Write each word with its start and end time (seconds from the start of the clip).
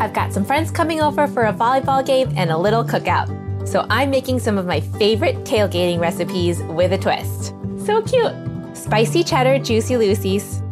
I've 0.00 0.14
got 0.14 0.32
some 0.32 0.46
friends 0.46 0.70
coming 0.70 1.02
over 1.02 1.28
for 1.28 1.44
a 1.44 1.52
volleyball 1.52 2.04
game 2.04 2.32
and 2.34 2.50
a 2.50 2.56
little 2.56 2.82
cookout. 2.82 3.68
So 3.68 3.86
I'm 3.90 4.08
making 4.08 4.38
some 4.38 4.56
of 4.56 4.64
my 4.64 4.80
favorite 4.80 5.36
tailgating 5.44 6.00
recipes 6.00 6.62
with 6.62 6.94
a 6.94 6.98
twist. 6.98 7.52
So 7.84 8.00
cute! 8.00 8.32
Spicy 8.74 9.22
cheddar 9.22 9.58
juicy 9.58 9.98
Lucy's 9.98 10.62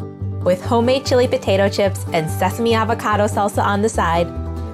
with 0.42 0.64
homemade 0.64 1.04
chili 1.04 1.28
potato 1.28 1.68
chips 1.68 2.06
and 2.14 2.30
sesame 2.30 2.72
avocado 2.72 3.24
salsa 3.24 3.62
on 3.62 3.82
the 3.82 3.88
side, 3.88 4.26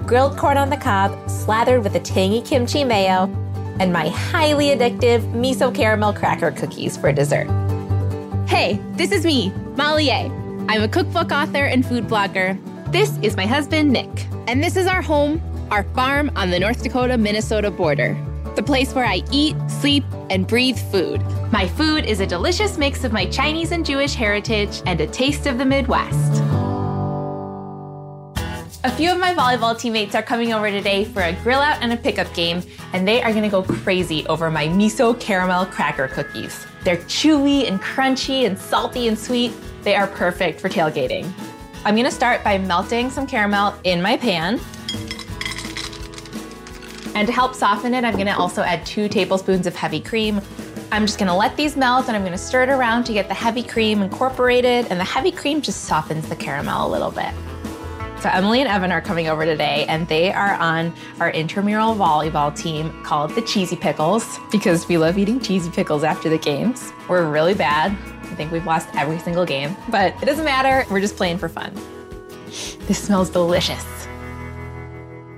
grilled 0.07 0.37
corn 0.39 0.57
on 0.57 0.71
the 0.71 0.77
cob 0.77 1.29
slathered 1.29 1.83
with 1.83 1.97
a 1.97 2.01
tangy 2.01 2.41
kimchi 2.41 2.85
mayo, 2.85 3.25
and 3.81 3.93
my 3.93 4.09
highly 4.09 4.67
addictive 4.67 5.21
miso 5.33 5.75
caramel 5.75 6.13
cracker 6.13 6.53
cookies 6.53 6.97
for 6.97 7.13
dessert. 7.13 7.49
Hey, 8.47 8.79
this 8.93 9.11
is 9.11 9.27
me, 9.27 9.51
Molly 9.75 10.07
Yeh. 10.07 10.29
I'm 10.69 10.83
a 10.83 10.89
cookbook 10.89 11.33
author 11.33 11.65
and 11.65 11.85
food 11.85 12.07
blogger. 12.07 12.57
This 12.95 13.19
is 13.23 13.37
my 13.37 13.45
husband, 13.45 13.91
Nick. 13.91 14.29
And 14.47 14.63
this 14.63 14.77
is 14.77 14.87
our 14.87 15.03
home, 15.03 15.43
our 15.73 15.83
farm 15.83 16.31
on 16.37 16.51
the 16.51 16.61
North 16.61 16.81
Dakota 16.81 17.19
Minnesota 17.19 17.69
border. 17.69 18.17
The 18.55 18.63
place 18.63 18.95
where 18.95 19.05
I 19.05 19.25
eat, 19.33 19.57
sleep, 19.69 20.05
and 20.31 20.47
breathe 20.47 20.79
food. 20.93 21.21
My 21.51 21.67
food 21.67 22.05
is 22.05 22.21
a 22.21 22.27
delicious 22.27 22.79
mix 22.79 23.03
of 23.03 23.13
my 23.13 23.27
Chinese 23.27 23.73
and 23.73 23.85
Jewish 23.85 24.15
heritage 24.15 24.81
and 24.87 25.01
a 25.01 25.09
taste 25.09 25.47
of 25.47 25.59
the 25.59 25.65
Midwest. 25.65 26.41
A 28.85 28.93
few 28.97 29.11
of 29.11 29.19
my 29.19 29.35
volleyball 29.35 29.77
teammates 29.77 30.15
are 30.15 30.23
coming 30.23 30.53
over 30.53 30.71
today 30.71 31.05
for 31.05 31.23
a 31.23 31.33
grill 31.43 31.59
out 31.59 31.83
and 31.83 31.93
a 31.93 31.97
pickup 31.97 32.33
game, 32.33 32.63
and 32.93 33.09
they 33.09 33.21
are 33.23 33.33
gonna 33.33 33.51
go 33.51 33.65
crazy 33.65 34.25
over 34.29 34.53
my 34.53 34.69
miso 34.69 35.19
caramel 35.19 35.67
cracker 35.67 36.07
cookies. 36.07 36.65
They're 36.85 36.99
chewy 36.99 37.67
and 37.67 37.81
crunchy 37.81 38.47
and 38.47 38.57
salty 38.57 39.09
and 39.09 39.19
sweet. 39.19 39.53
They 39.83 39.97
are 39.97 40.07
perfect 40.07 40.61
for 40.61 40.69
tailgating. 40.69 41.29
I'm 41.87 41.97
gonna 41.97 42.11
start 42.11 42.43
by 42.43 42.57
melting 42.57 43.11
some 43.11 43.27
caramel 43.27 43.75
in 43.85 44.01
my 44.01 44.17
pan. 44.17 44.59
And 47.15 47.27
to 47.27 47.33
help 47.33 47.55
soften 47.55 47.93
it, 47.93 48.05
I'm 48.05 48.17
gonna 48.17 48.37
also 48.39 48.63
add 48.63 48.87
two 48.87 49.07
tablespoons 49.07 49.67
of 49.67 49.77
heavy 49.77 50.01
cream. 50.01 50.41
I'm 50.91 51.05
just 51.05 51.19
gonna 51.19 51.37
let 51.37 51.59
these 51.59 51.77
melt 51.77 52.09
and 52.09 52.17
I'm 52.17 52.25
gonna 52.25 52.39
stir 52.39 52.63
it 52.63 52.71
around 52.71 53.05
to 53.05 53.13
get 53.13 53.29
the 53.29 53.35
heavy 53.35 53.63
cream 53.63 54.01
incorporated 54.01 54.87
and 54.89 54.99
the 54.99 55.05
heavy 55.05 55.31
cream 55.31 55.61
just 55.61 55.85
softens 55.85 56.27
the 56.27 56.37
caramel 56.37 56.89
a 56.89 56.91
little 56.91 57.11
bit. 57.11 57.35
So 58.19 58.31
Emily 58.31 58.61
and 58.61 58.69
Evan 58.69 58.91
are 58.91 59.03
coming 59.03 59.29
over 59.29 59.45
today 59.45 59.85
and 59.87 60.09
they 60.09 60.33
are 60.33 60.55
on 60.55 60.95
our 61.21 61.29
intramural 61.33 61.95
volleyball 61.95 62.57
team 62.57 62.99
called 63.03 63.35
the 63.35 63.43
Cheesy 63.43 63.77
Pickles 63.77 64.39
because 64.51 64.89
we 64.89 64.97
love 64.97 65.19
eating 65.19 65.39
cheesy 65.39 65.71
pickles 65.71 66.03
after 66.03 66.31
the 66.31 66.39
games. 66.39 66.95
We're 67.11 67.31
really 67.31 67.53
bad. 67.53 67.95
I 68.35 68.37
think 68.37 68.51
we've 68.51 68.67
lost 68.67 68.89
every 68.97 69.21
single 69.21 69.45
game, 69.45 69.77
but 69.91 70.13
it 70.21 70.27
doesn't 70.27 70.45
matter. 70.45 70.85
We're 70.91 70.99
just 70.99 71.17
playing 71.17 71.39
for 71.39 71.49
fun. 71.49 71.73
This 72.89 73.01
smells 73.01 73.31
delicious. 73.31 73.87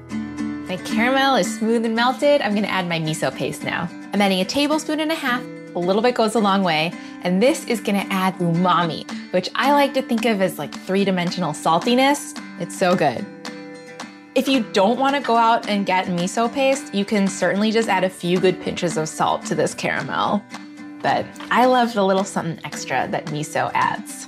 My 0.08 0.78
caramel 0.82 1.36
is 1.36 1.58
smooth 1.58 1.84
and 1.84 1.94
melted. 1.94 2.40
I'm 2.40 2.54
gonna 2.54 2.68
add 2.68 2.88
my 2.88 2.98
miso 2.98 3.30
paste 3.30 3.64
now. 3.64 3.86
I'm 4.14 4.22
adding 4.22 4.40
a 4.40 4.46
tablespoon 4.46 5.00
and 5.00 5.12
a 5.12 5.14
half. 5.14 5.42
A 5.74 5.78
little 5.78 6.00
bit 6.00 6.14
goes 6.14 6.36
a 6.36 6.38
long 6.38 6.62
way. 6.62 6.90
And 7.20 7.42
this 7.42 7.66
is 7.66 7.82
gonna 7.82 8.06
add 8.08 8.34
umami, 8.36 9.04
which 9.34 9.50
I 9.54 9.72
like 9.72 9.92
to 9.92 10.00
think 10.00 10.24
of 10.24 10.40
as 10.40 10.58
like 10.58 10.74
three 10.74 11.04
dimensional 11.04 11.52
saltiness. 11.52 12.40
It's 12.60 12.78
so 12.78 12.96
good. 12.96 13.26
If 14.34 14.48
you 14.48 14.64
don't 14.72 14.98
wanna 14.98 15.20
go 15.20 15.36
out 15.36 15.68
and 15.68 15.84
get 15.84 16.06
miso 16.06 16.50
paste, 16.50 16.94
you 16.94 17.04
can 17.04 17.28
certainly 17.28 17.70
just 17.70 17.90
add 17.90 18.04
a 18.04 18.10
few 18.10 18.40
good 18.40 18.58
pinches 18.62 18.96
of 18.96 19.06
salt 19.06 19.44
to 19.44 19.54
this 19.54 19.74
caramel. 19.74 20.42
But 21.06 21.24
I 21.52 21.66
love 21.66 21.94
the 21.94 22.04
little 22.04 22.24
something 22.24 22.58
extra 22.64 23.06
that 23.12 23.26
miso 23.26 23.70
adds. 23.74 24.26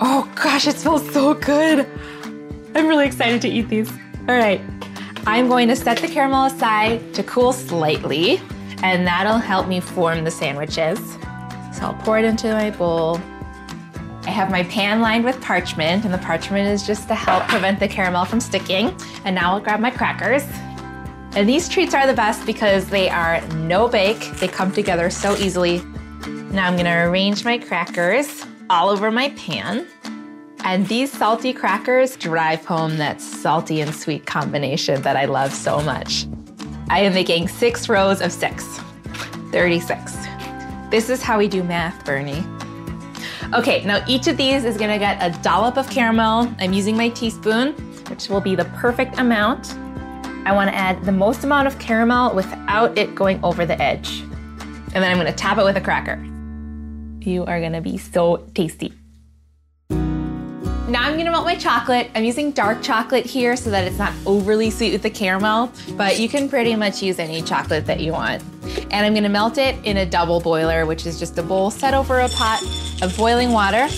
Oh 0.00 0.32
gosh, 0.36 0.68
it 0.68 0.76
smells 0.76 1.12
so 1.12 1.34
good. 1.34 1.84
I'm 2.76 2.86
really 2.86 3.04
excited 3.04 3.42
to 3.42 3.48
eat 3.48 3.68
these. 3.68 3.90
All 4.28 4.36
right, 4.36 4.60
I'm 5.26 5.48
going 5.48 5.66
to 5.66 5.74
set 5.74 5.98
the 5.98 6.06
caramel 6.06 6.44
aside 6.44 7.12
to 7.14 7.24
cool 7.24 7.52
slightly, 7.52 8.40
and 8.84 9.04
that'll 9.08 9.38
help 9.38 9.66
me 9.66 9.80
form 9.80 10.22
the 10.22 10.30
sandwiches. 10.30 11.00
So 11.72 11.86
I'll 11.86 11.98
pour 12.04 12.16
it 12.20 12.24
into 12.24 12.52
my 12.52 12.70
bowl. 12.70 13.20
I 14.22 14.30
have 14.30 14.52
my 14.52 14.62
pan 14.62 15.00
lined 15.00 15.24
with 15.24 15.40
parchment, 15.40 16.04
and 16.04 16.14
the 16.14 16.18
parchment 16.18 16.68
is 16.68 16.86
just 16.86 17.08
to 17.08 17.16
help 17.16 17.42
prevent 17.48 17.80
the 17.80 17.88
caramel 17.88 18.24
from 18.24 18.38
sticking. 18.38 18.96
And 19.24 19.34
now 19.34 19.54
I'll 19.54 19.60
grab 19.60 19.80
my 19.80 19.90
crackers. 19.90 20.44
And 21.36 21.46
these 21.46 21.68
treats 21.68 21.92
are 21.92 22.06
the 22.06 22.14
best 22.14 22.46
because 22.46 22.88
they 22.88 23.10
are 23.10 23.46
no 23.56 23.88
bake, 23.88 24.30
they 24.40 24.48
come 24.48 24.72
together 24.72 25.10
so 25.10 25.36
easily. 25.36 25.82
Now 26.50 26.66
I'm 26.66 26.78
gonna 26.78 27.10
arrange 27.10 27.44
my 27.44 27.58
crackers 27.58 28.46
all 28.70 28.88
over 28.88 29.10
my 29.10 29.28
pan. 29.30 29.86
And 30.64 30.88
these 30.88 31.12
salty 31.12 31.52
crackers 31.52 32.16
drive 32.16 32.64
home 32.64 32.96
that 32.96 33.20
salty 33.20 33.82
and 33.82 33.94
sweet 33.94 34.24
combination 34.24 35.02
that 35.02 35.18
I 35.18 35.26
love 35.26 35.52
so 35.52 35.82
much. 35.82 36.26
I 36.88 37.00
am 37.00 37.12
making 37.12 37.48
six 37.48 37.90
rows 37.90 38.22
of 38.22 38.32
six, 38.32 38.64
36. 39.52 40.16
This 40.90 41.10
is 41.10 41.20
how 41.20 41.36
we 41.36 41.48
do 41.48 41.62
math, 41.62 42.02
Bernie. 42.06 42.46
Okay, 43.52 43.84
now 43.84 44.02
each 44.08 44.26
of 44.26 44.38
these 44.38 44.64
is 44.64 44.78
gonna 44.78 44.98
get 44.98 45.18
a 45.20 45.38
dollop 45.42 45.76
of 45.76 45.90
caramel. 45.90 46.50
I'm 46.60 46.72
using 46.72 46.96
my 46.96 47.10
teaspoon, 47.10 47.74
which 48.08 48.30
will 48.30 48.40
be 48.40 48.54
the 48.54 48.64
perfect 48.76 49.18
amount. 49.18 49.76
I 50.46 50.52
wanna 50.52 50.70
add 50.70 51.04
the 51.04 51.10
most 51.10 51.42
amount 51.42 51.66
of 51.66 51.76
caramel 51.80 52.32
without 52.32 52.96
it 52.96 53.16
going 53.16 53.40
over 53.42 53.66
the 53.66 53.82
edge. 53.82 54.20
And 54.20 55.02
then 55.02 55.10
I'm 55.10 55.16
gonna 55.16 55.32
top 55.32 55.58
it 55.58 55.64
with 55.64 55.76
a 55.76 55.80
cracker. 55.80 56.24
You 57.18 57.44
are 57.46 57.60
gonna 57.60 57.80
be 57.80 57.98
so 57.98 58.46
tasty. 58.54 58.92
Now 59.90 61.02
I'm 61.02 61.18
gonna 61.18 61.32
melt 61.32 61.46
my 61.46 61.56
chocolate. 61.56 62.12
I'm 62.14 62.22
using 62.22 62.52
dark 62.52 62.80
chocolate 62.80 63.26
here 63.26 63.56
so 63.56 63.70
that 63.70 63.88
it's 63.88 63.98
not 63.98 64.12
overly 64.24 64.70
sweet 64.70 64.92
with 64.92 65.02
the 65.02 65.10
caramel, 65.10 65.72
but 65.96 66.20
you 66.20 66.28
can 66.28 66.48
pretty 66.48 66.76
much 66.76 67.02
use 67.02 67.18
any 67.18 67.42
chocolate 67.42 67.84
that 67.86 67.98
you 67.98 68.12
want. 68.12 68.40
And 68.92 69.04
I'm 69.04 69.14
gonna 69.14 69.28
melt 69.28 69.58
it 69.58 69.74
in 69.82 69.96
a 69.96 70.06
double 70.06 70.38
boiler, 70.38 70.86
which 70.86 71.06
is 71.06 71.18
just 71.18 71.36
a 71.38 71.42
bowl 71.42 71.72
set 71.72 71.92
over 71.92 72.20
a 72.20 72.28
pot 72.28 72.62
of 73.02 73.16
boiling 73.16 73.50
water. 73.50 73.88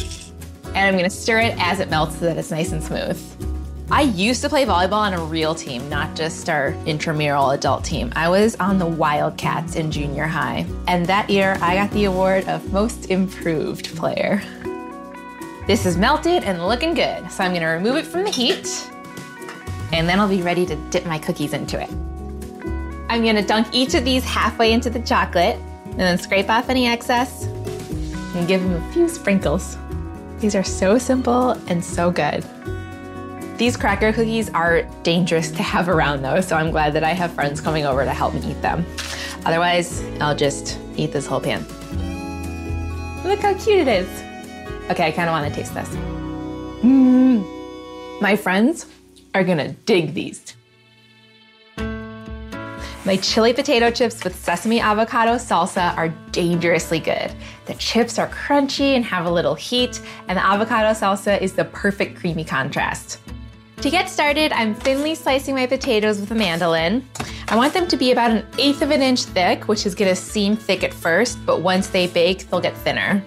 And 0.69 0.78
I'm 0.78 0.97
gonna 0.97 1.10
stir 1.10 1.41
it 1.41 1.54
as 1.59 1.78
it 1.80 1.91
melts 1.91 2.19
so 2.19 2.25
that 2.25 2.38
it's 2.38 2.50
nice 2.50 2.72
and 2.72 2.82
smooth. 2.82 3.47
I 3.91 4.03
used 4.03 4.43
to 4.43 4.50
play 4.50 4.66
volleyball 4.66 4.93
on 4.93 5.15
a 5.15 5.25
real 5.25 5.54
team, 5.54 5.88
not 5.88 6.15
just 6.15 6.50
our 6.50 6.75
intramural 6.84 7.53
adult 7.53 7.84
team. 7.84 8.12
I 8.15 8.28
was 8.28 8.54
on 8.56 8.78
the 8.78 8.84
Wildcats 8.84 9.76
in 9.76 9.91
junior 9.91 10.26
high. 10.26 10.66
And 10.87 11.06
that 11.06 11.31
year, 11.31 11.56
I 11.62 11.75
got 11.75 11.91
the 11.93 12.04
award 12.04 12.47
of 12.48 12.71
Most 12.71 13.10
Improved 13.10 13.97
Player. 13.97 14.43
This 15.66 15.87
is 15.87 15.97
melted 15.97 16.44
and 16.44 16.66
looking 16.66 16.93
good, 16.93 17.31
so 17.32 17.43
I'm 17.43 17.54
gonna 17.54 17.72
remove 17.72 17.97
it 17.97 18.04
from 18.04 18.25
the 18.25 18.31
heat, 18.31 18.91
and 19.93 20.06
then 20.06 20.21
I'll 20.21 20.28
be 20.28 20.43
ready 20.43 20.66
to 20.66 20.77
dip 20.91 21.06
my 21.06 21.19
cookies 21.19 21.54
into 21.54 21.81
it. 21.81 21.91
I'm 23.09 23.25
gonna 23.25 23.43
dunk 23.43 23.69
each 23.72 23.94
of 23.94 24.04
these 24.04 24.22
halfway 24.22 24.72
into 24.72 24.91
the 24.91 25.00
chocolate, 25.00 25.56
and 25.87 26.00
then 26.00 26.19
scrape 26.19 26.50
off 26.50 26.69
any 26.69 26.87
excess, 26.87 27.44
and 27.44 28.47
give 28.47 28.62
them 28.62 28.75
a 28.75 28.93
few 28.93 29.09
sprinkles. 29.09 29.78
These 30.41 30.54
are 30.54 30.62
so 30.62 30.98
simple 30.98 31.53
and 31.69 31.82
so 31.82 32.10
good. 32.10 32.44
These 33.59 33.77
cracker 33.77 34.13
cookies 34.13 34.49
are 34.51 34.83
dangerous 35.03 35.51
to 35.51 35.65
have 35.65 35.89
around 35.89 36.23
though, 36.23 36.41
so 36.41 36.55
I'm 36.55 36.71
glad 36.71 36.93
that 36.93 37.03
I 37.03 37.13
have 37.13 37.33
friends 37.33 37.61
coming 37.61 37.85
over 37.85 38.05
to 38.05 38.11
help 38.13 38.33
me 38.33 38.41
eat 38.49 38.63
them. 38.63 38.87
Otherwise, 39.45 40.01
I'll 40.21 40.37
just 40.37 40.79
eat 40.95 41.13
this 41.13 41.27
whole 41.27 41.41
pan. 41.41 41.67
Look 43.25 43.41
how 43.41 43.55
cute 43.55 43.81
it 43.81 43.89
is. 43.89 44.09
Okay, 44.91 45.09
I 45.09 45.11
kind 45.11 45.29
of 45.29 45.33
want 45.33 45.53
to 45.53 45.61
taste 45.61 45.75
this. 45.75 45.89
Mmm. 46.85 47.45
My 48.21 48.37
friends 48.37 48.87
are 49.35 49.43
gonna 49.43 49.73
dig 49.73 50.15
these. 50.15 50.55
My 53.05 53.17
chili 53.17 53.53
potato 53.53 53.91
chips 53.91 54.23
with 54.23 54.37
sesame 54.37 54.79
avocado 54.79 55.33
salsa 55.33 55.97
are 55.97 56.11
dangerously 56.31 57.01
good. 57.01 57.33
The 57.67 57.75
chips 57.75 58.21
are 58.21 58.29
crunchy 58.29 58.95
and 58.95 59.05
have 59.05 59.27
a 59.27 59.31
little 59.31 59.57
heat, 59.57 60.01
and 60.29 60.39
the 60.39 60.47
avocado 60.47 60.91
salsa 60.91 61.41
is 61.41 61.55
the 61.55 61.65
perfect 61.65 62.19
creamy 62.21 62.45
contrast. 62.45 63.19
To 63.83 63.91
get 63.91 64.09
started, 64.09 64.53
I'm 64.53 64.75
thinly 64.75 65.15
slicing 65.15 65.54
my 65.54 65.65
potatoes 65.65 66.19
with 66.19 66.33
a 66.33 66.34
mandolin. 66.34 67.09
I 67.47 67.54
want 67.54 67.72
them 67.72 67.86
to 67.86 67.97
be 67.97 68.10
about 68.10 68.33
an 68.33 68.45
eighth 68.59 68.83
of 68.83 68.91
an 68.91 69.03
inch 69.03 69.22
thick, 69.22 69.69
which 69.69 69.86
is 69.86 69.95
gonna 69.95 70.16
seem 70.16 70.57
thick 70.57 70.83
at 70.83 70.92
first, 70.92 71.39
but 71.47 71.63
once 71.63 71.86
they 71.86 72.09
bake, 72.09 72.51
they'll 72.51 72.60
get 72.60 72.77
thinner. 72.78 73.22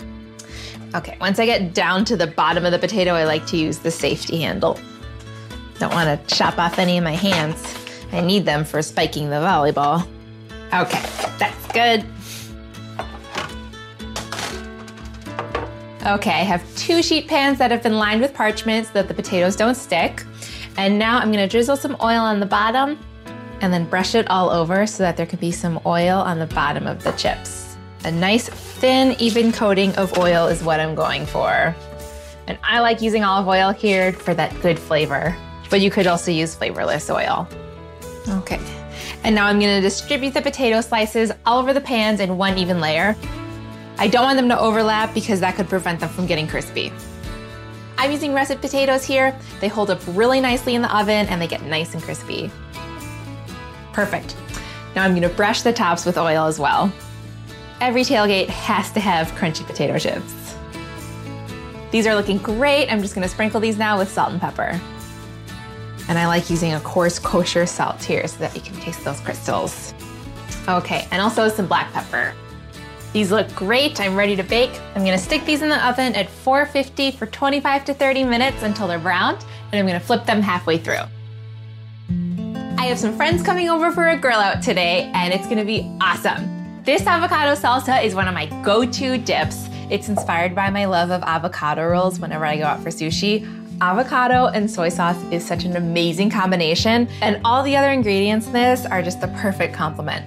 Okay, 0.93 1.17
once 1.21 1.39
I 1.39 1.45
get 1.45 1.73
down 1.73 2.03
to 2.03 2.17
the 2.17 2.27
bottom 2.27 2.65
of 2.65 2.73
the 2.73 2.79
potato, 2.79 3.13
I 3.13 3.23
like 3.23 3.47
to 3.47 3.57
use 3.57 3.77
the 3.77 3.91
safety 3.91 4.41
handle. 4.41 4.77
Don't 5.79 5.93
wanna 5.93 6.19
chop 6.27 6.59
off 6.59 6.79
any 6.79 6.97
of 6.97 7.03
my 7.05 7.15
hands. 7.15 7.63
I 8.11 8.19
need 8.19 8.43
them 8.43 8.65
for 8.65 8.81
spiking 8.81 9.29
the 9.29 9.37
volleyball. 9.37 10.05
Okay, 10.73 11.01
that's 11.39 11.67
good. 11.71 12.05
Okay, 16.05 16.31
I 16.31 16.43
have 16.43 16.63
two 16.75 17.03
sheet 17.03 17.27
pans 17.27 17.59
that 17.59 17.69
have 17.69 17.83
been 17.83 17.97
lined 17.97 18.21
with 18.21 18.33
parchment 18.33 18.87
so 18.87 18.93
that 18.93 19.07
the 19.07 19.13
potatoes 19.13 19.55
don't 19.55 19.75
stick. 19.75 20.23
And 20.77 20.97
now 20.97 21.19
I'm 21.19 21.31
gonna 21.31 21.47
drizzle 21.47 21.75
some 21.77 21.95
oil 22.01 22.21
on 22.21 22.39
the 22.39 22.45
bottom 22.45 22.97
and 23.61 23.71
then 23.71 23.85
brush 23.85 24.15
it 24.15 24.27
all 24.27 24.49
over 24.49 24.87
so 24.87 25.03
that 25.03 25.15
there 25.15 25.27
can 25.27 25.37
be 25.37 25.51
some 25.51 25.79
oil 25.85 26.17
on 26.17 26.39
the 26.39 26.47
bottom 26.47 26.87
of 26.87 27.03
the 27.03 27.11
chips. 27.11 27.77
A 28.03 28.11
nice 28.11 28.49
thin, 28.49 29.15
even 29.19 29.51
coating 29.51 29.95
of 29.95 30.17
oil 30.17 30.47
is 30.47 30.63
what 30.63 30.79
I'm 30.79 30.95
going 30.95 31.27
for. 31.27 31.75
And 32.47 32.57
I 32.63 32.79
like 32.79 33.01
using 33.03 33.23
olive 33.23 33.47
oil 33.47 33.71
here 33.71 34.11
for 34.11 34.33
that 34.33 34.59
good 34.61 34.79
flavor. 34.79 35.35
but 35.69 35.79
you 35.79 35.89
could 35.89 36.05
also 36.05 36.31
use 36.31 36.53
flavorless 36.53 37.09
oil. 37.09 37.47
Okay. 38.27 38.59
And 39.23 39.33
now 39.33 39.45
I'm 39.45 39.59
gonna 39.59 39.81
distribute 39.81 40.33
the 40.33 40.41
potato 40.41 40.81
slices 40.81 41.31
all 41.45 41.59
over 41.59 41.73
the 41.73 41.81
pans 41.81 42.19
in 42.19 42.37
one 42.37 42.57
even 42.57 42.81
layer. 42.81 43.15
I 44.01 44.07
don't 44.07 44.23
want 44.23 44.37
them 44.37 44.49
to 44.49 44.59
overlap 44.59 45.13
because 45.13 45.39
that 45.41 45.55
could 45.55 45.69
prevent 45.69 45.99
them 45.99 46.09
from 46.09 46.25
getting 46.25 46.47
crispy. 46.47 46.91
I'm 47.99 48.11
using 48.11 48.33
russet 48.33 48.59
potatoes 48.59 49.03
here. 49.03 49.39
They 49.59 49.67
hold 49.67 49.91
up 49.91 50.01
really 50.07 50.41
nicely 50.41 50.73
in 50.73 50.81
the 50.81 50.97
oven 50.97 51.27
and 51.27 51.39
they 51.39 51.45
get 51.45 51.61
nice 51.61 51.93
and 51.93 52.01
crispy. 52.01 52.49
Perfect. 53.93 54.35
Now 54.95 55.03
I'm 55.03 55.13
gonna 55.13 55.29
brush 55.29 55.61
the 55.61 55.71
tops 55.71 56.03
with 56.03 56.17
oil 56.17 56.47
as 56.47 56.57
well. 56.57 56.91
Every 57.79 58.01
tailgate 58.01 58.47
has 58.47 58.91
to 58.93 58.99
have 58.99 59.27
crunchy 59.33 59.67
potato 59.67 59.99
chips. 59.99 60.55
These 61.91 62.07
are 62.07 62.15
looking 62.15 62.39
great. 62.39 62.87
I'm 62.91 63.03
just 63.03 63.13
gonna 63.13 63.29
sprinkle 63.29 63.59
these 63.59 63.77
now 63.77 63.99
with 63.99 64.11
salt 64.11 64.31
and 64.31 64.41
pepper. 64.41 64.81
And 66.09 66.17
I 66.17 66.25
like 66.25 66.49
using 66.49 66.73
a 66.73 66.79
coarse 66.79 67.19
kosher 67.19 67.67
salt 67.67 68.03
here 68.03 68.27
so 68.27 68.39
that 68.39 68.55
you 68.55 68.61
can 68.61 68.73
taste 68.77 69.05
those 69.05 69.19
crystals. 69.19 69.93
Okay, 70.67 71.07
and 71.11 71.21
also 71.21 71.47
some 71.49 71.67
black 71.67 71.93
pepper. 71.93 72.33
These 73.13 73.29
look 73.29 73.53
great. 73.53 73.99
I'm 73.99 74.15
ready 74.15 74.37
to 74.37 74.43
bake. 74.43 74.71
I'm 74.95 75.03
gonna 75.03 75.17
stick 75.17 75.43
these 75.43 75.61
in 75.61 75.67
the 75.67 75.85
oven 75.85 76.15
at 76.15 76.29
450 76.29 77.11
for 77.11 77.25
25 77.25 77.85
to 77.85 77.93
30 77.93 78.23
minutes 78.23 78.63
until 78.63 78.87
they're 78.87 78.99
browned, 78.99 79.43
and 79.71 79.79
I'm 79.79 79.85
gonna 79.85 79.99
flip 79.99 80.25
them 80.25 80.41
halfway 80.41 80.77
through. 80.77 81.03
I 82.77 82.85
have 82.85 82.97
some 82.97 83.15
friends 83.15 83.43
coming 83.43 83.69
over 83.69 83.91
for 83.91 84.07
a 84.07 84.17
grill 84.17 84.39
out 84.39 84.63
today, 84.63 85.11
and 85.13 85.33
it's 85.33 85.45
gonna 85.45 85.65
be 85.65 85.91
awesome. 85.99 86.83
This 86.83 87.05
avocado 87.05 87.53
salsa 87.53 88.01
is 88.01 88.15
one 88.15 88.29
of 88.29 88.33
my 88.33 88.45
go 88.63 88.85
to 88.85 89.17
dips. 89.17 89.67
It's 89.89 90.07
inspired 90.07 90.55
by 90.55 90.69
my 90.69 90.85
love 90.85 91.11
of 91.11 91.21
avocado 91.21 91.89
rolls 91.89 92.17
whenever 92.17 92.45
I 92.45 92.55
go 92.57 92.63
out 92.63 92.81
for 92.81 92.89
sushi. 92.89 93.45
Avocado 93.81 94.45
and 94.47 94.71
soy 94.71 94.87
sauce 94.87 95.21
is 95.31 95.45
such 95.45 95.65
an 95.65 95.75
amazing 95.75 96.29
combination, 96.29 97.09
and 97.21 97.41
all 97.43 97.61
the 97.61 97.75
other 97.75 97.91
ingredients 97.91 98.47
in 98.47 98.53
this 98.53 98.85
are 98.85 99.01
just 99.03 99.19
the 99.19 99.27
perfect 99.27 99.73
complement. 99.73 100.25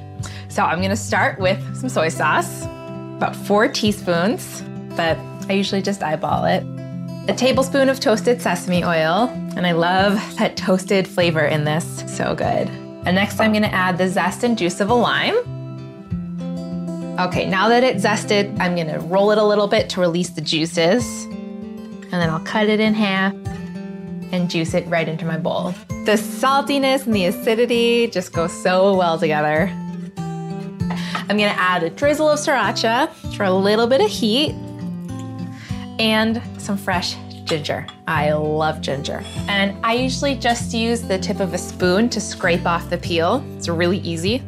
So 0.48 0.62
I'm 0.62 0.82
gonna 0.82 0.94
start 0.94 1.40
with 1.40 1.58
some 1.76 1.88
soy 1.88 2.08
sauce, 2.08 2.66
about 3.16 3.34
four 3.34 3.68
teaspoons, 3.68 4.62
but 4.96 5.18
I 5.48 5.52
usually 5.52 5.82
just 5.82 6.02
eyeball 6.02 6.44
it. 6.44 6.64
A 7.28 7.34
tablespoon 7.34 7.88
of 7.88 8.00
toasted 8.00 8.42
sesame 8.42 8.84
oil, 8.84 9.28
and 9.56 9.66
I 9.66 9.72
love 9.72 10.14
that 10.38 10.56
toasted 10.56 11.08
flavor 11.08 11.44
in 11.44 11.64
this, 11.64 12.04
so 12.06 12.34
good. 12.34 12.68
And 13.06 13.14
next 13.14 13.40
I'm 13.40 13.52
gonna 13.52 13.66
add 13.68 13.98
the 13.98 14.08
zest 14.08 14.44
and 14.44 14.56
juice 14.56 14.80
of 14.80 14.90
a 14.90 14.94
lime. 14.94 15.36
Okay, 17.18 17.48
now 17.48 17.68
that 17.68 17.84
it's 17.84 18.04
zested, 18.04 18.58
I'm 18.58 18.74
gonna 18.76 18.98
roll 18.98 19.30
it 19.30 19.38
a 19.38 19.44
little 19.44 19.68
bit 19.68 19.88
to 19.90 20.00
release 20.00 20.30
the 20.30 20.40
juices 20.40 21.26
and 22.14 22.22
then 22.22 22.30
I'll 22.30 22.44
cut 22.44 22.68
it 22.68 22.78
in 22.78 22.94
half 22.94 23.34
and 24.32 24.48
juice 24.48 24.72
it 24.72 24.86
right 24.86 25.08
into 25.08 25.24
my 25.24 25.36
bowl. 25.36 25.74
The 25.88 26.12
saltiness 26.12 27.06
and 27.06 27.14
the 27.14 27.26
acidity 27.26 28.06
just 28.06 28.32
go 28.32 28.46
so 28.46 28.96
well 28.96 29.18
together. 29.18 29.68
I'm 31.28 31.38
gonna 31.38 31.54
add 31.56 31.82
a 31.82 31.90
drizzle 31.90 32.28
of 32.28 32.38
sriracha 32.38 33.08
for 33.34 33.44
a 33.44 33.52
little 33.52 33.86
bit 33.86 34.02
of 34.02 34.10
heat 34.10 34.50
and 35.98 36.42
some 36.58 36.76
fresh 36.76 37.16
ginger. 37.44 37.86
I 38.06 38.32
love 38.32 38.82
ginger. 38.82 39.22
And 39.48 39.76
I 39.84 39.94
usually 39.94 40.34
just 40.34 40.74
use 40.74 41.00
the 41.02 41.18
tip 41.18 41.40
of 41.40 41.54
a 41.54 41.58
spoon 41.58 42.10
to 42.10 42.20
scrape 42.20 42.66
off 42.66 42.90
the 42.90 42.98
peel. 42.98 43.42
It's 43.56 43.68
really 43.68 43.98
easy. 43.98 44.42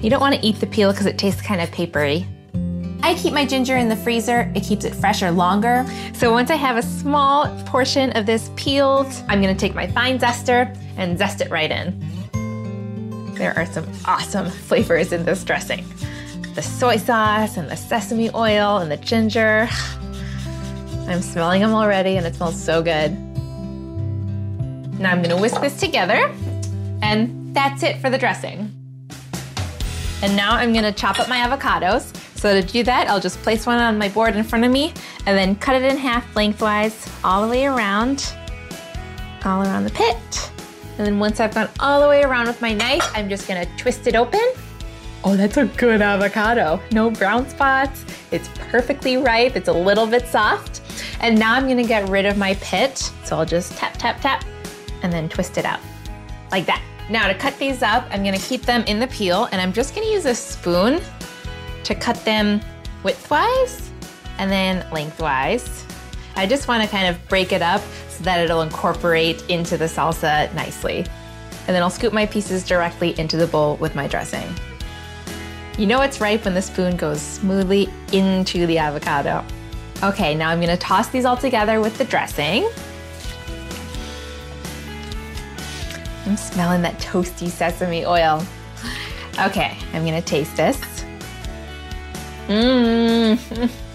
You 0.00 0.10
don't 0.10 0.20
wanna 0.20 0.38
eat 0.42 0.58
the 0.58 0.66
peel 0.66 0.90
because 0.90 1.06
it 1.06 1.18
tastes 1.18 1.42
kind 1.42 1.60
of 1.60 1.70
papery. 1.70 2.26
I 3.02 3.14
keep 3.16 3.34
my 3.34 3.44
ginger 3.44 3.76
in 3.76 3.90
the 3.90 3.96
freezer. 3.96 4.50
It 4.54 4.62
keeps 4.62 4.86
it 4.86 4.94
fresher 4.94 5.30
longer. 5.30 5.84
So 6.14 6.32
once 6.32 6.50
I 6.50 6.56
have 6.56 6.78
a 6.78 6.82
small 6.82 7.46
portion 7.64 8.10
of 8.12 8.24
this 8.24 8.50
peeled, 8.56 9.12
I'm 9.28 9.42
gonna 9.42 9.54
take 9.54 9.74
my 9.74 9.86
fine 9.86 10.18
zester 10.18 10.74
and 10.96 11.18
zest 11.18 11.42
it 11.42 11.50
right 11.50 11.70
in. 11.70 12.00
There 13.34 13.52
are 13.58 13.66
some 13.66 13.86
awesome 14.04 14.48
flavors 14.48 15.12
in 15.12 15.24
this 15.24 15.42
dressing. 15.42 15.84
The 16.54 16.62
soy 16.62 16.98
sauce 16.98 17.56
and 17.56 17.68
the 17.68 17.76
sesame 17.76 18.30
oil 18.30 18.78
and 18.78 18.90
the 18.90 18.96
ginger. 18.96 19.68
I'm 21.08 21.20
smelling 21.20 21.60
them 21.60 21.74
already 21.74 22.16
and 22.16 22.26
it 22.26 22.36
smells 22.36 22.62
so 22.62 22.80
good. 22.80 23.18
Now 25.00 25.10
I'm 25.10 25.20
gonna 25.20 25.40
whisk 25.40 25.60
this 25.60 25.78
together 25.80 26.32
and 27.02 27.54
that's 27.54 27.82
it 27.82 28.00
for 28.00 28.08
the 28.08 28.18
dressing. 28.18 28.70
And 30.22 30.36
now 30.36 30.52
I'm 30.52 30.72
gonna 30.72 30.92
chop 30.92 31.18
up 31.18 31.28
my 31.28 31.38
avocados. 31.38 32.16
So 32.38 32.60
to 32.60 32.66
do 32.66 32.84
that, 32.84 33.08
I'll 33.08 33.20
just 33.20 33.42
place 33.42 33.66
one 33.66 33.80
on 33.80 33.98
my 33.98 34.08
board 34.08 34.36
in 34.36 34.44
front 34.44 34.64
of 34.64 34.70
me 34.70 34.94
and 35.26 35.36
then 35.36 35.56
cut 35.56 35.74
it 35.74 35.82
in 35.82 35.96
half 35.96 36.36
lengthwise 36.36 37.10
all 37.24 37.42
the 37.42 37.48
way 37.48 37.66
around, 37.66 38.32
all 39.44 39.62
around 39.62 39.84
the 39.84 39.90
pit. 39.90 40.52
And 40.96 41.06
then 41.06 41.18
once 41.18 41.40
I've 41.40 41.54
gone 41.54 41.68
all 41.80 42.00
the 42.00 42.08
way 42.08 42.22
around 42.22 42.46
with 42.46 42.60
my 42.60 42.72
knife, 42.72 43.08
I'm 43.14 43.28
just 43.28 43.48
gonna 43.48 43.66
twist 43.76 44.06
it 44.06 44.14
open. 44.14 44.40
Oh, 45.24 45.36
that's 45.36 45.56
a 45.56 45.64
good 45.64 46.02
avocado. 46.02 46.80
No 46.92 47.10
brown 47.10 47.48
spots. 47.48 48.04
It's 48.30 48.48
perfectly 48.70 49.16
ripe. 49.16 49.56
It's 49.56 49.68
a 49.68 49.72
little 49.72 50.06
bit 50.06 50.26
soft. 50.26 50.82
And 51.20 51.38
now 51.38 51.54
I'm 51.54 51.66
gonna 51.66 51.82
get 51.82 52.08
rid 52.08 52.26
of 52.26 52.36
my 52.36 52.54
pit. 52.60 53.10
So 53.24 53.38
I'll 53.38 53.46
just 53.46 53.72
tap, 53.76 53.94
tap, 53.96 54.20
tap, 54.20 54.44
and 55.02 55.12
then 55.12 55.28
twist 55.28 55.58
it 55.58 55.64
out 55.64 55.80
like 56.50 56.66
that. 56.66 56.82
Now 57.10 57.26
to 57.26 57.34
cut 57.34 57.58
these 57.58 57.82
up, 57.82 58.06
I'm 58.10 58.22
gonna 58.22 58.38
keep 58.38 58.62
them 58.62 58.84
in 58.86 59.00
the 59.00 59.06
peel 59.08 59.48
and 59.50 59.60
I'm 59.60 59.72
just 59.72 59.94
gonna 59.94 60.06
use 60.06 60.26
a 60.26 60.34
spoon 60.34 61.00
to 61.84 61.94
cut 61.94 62.22
them 62.24 62.60
widthwise 63.02 63.88
and 64.38 64.50
then 64.50 64.86
lengthwise. 64.90 65.84
I 66.36 66.46
just 66.46 66.66
want 66.66 66.82
to 66.82 66.88
kind 66.88 67.06
of 67.06 67.28
break 67.28 67.52
it 67.52 67.62
up 67.62 67.80
so 68.08 68.24
that 68.24 68.40
it'll 68.40 68.62
incorporate 68.62 69.48
into 69.48 69.76
the 69.76 69.84
salsa 69.84 70.52
nicely. 70.54 70.98
And 71.66 71.74
then 71.74 71.82
I'll 71.82 71.90
scoop 71.90 72.12
my 72.12 72.26
pieces 72.26 72.64
directly 72.64 73.18
into 73.18 73.36
the 73.36 73.46
bowl 73.46 73.76
with 73.76 73.94
my 73.94 74.06
dressing. 74.08 74.46
You 75.78 75.86
know 75.86 76.02
it's 76.02 76.20
ripe 76.20 76.44
when 76.44 76.54
the 76.54 76.62
spoon 76.62 76.96
goes 76.96 77.20
smoothly 77.20 77.88
into 78.12 78.66
the 78.66 78.78
avocado. 78.78 79.44
Okay, 80.02 80.34
now 80.34 80.50
I'm 80.50 80.60
gonna 80.60 80.76
toss 80.76 81.08
these 81.08 81.24
all 81.24 81.36
together 81.36 81.80
with 81.80 81.96
the 81.98 82.04
dressing. 82.04 82.68
I'm 86.26 86.36
smelling 86.36 86.82
that 86.82 86.98
toasty 86.98 87.48
sesame 87.48 88.04
oil. 88.04 88.44
Okay, 89.40 89.76
I'm 89.92 90.04
gonna 90.04 90.22
taste 90.22 90.56
this. 90.56 90.78
Mmm. 92.46 93.70